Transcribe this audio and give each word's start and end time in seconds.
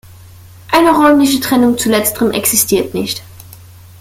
Eine 0.71 0.95
räumliche 0.95 1.39
Trennung 1.41 1.77
zu 1.77 1.87
letzterem 1.91 2.31
existiert 2.31 2.95
nicht. 2.95 3.21